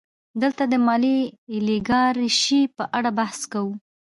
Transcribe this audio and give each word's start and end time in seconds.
دلته 0.41 0.63
د 0.71 0.73
مالي 0.87 1.17
الیګارشۍ 1.55 2.61
په 2.77 2.83
اړه 2.97 3.09
بحث 3.19 3.39
کوو 3.51 3.73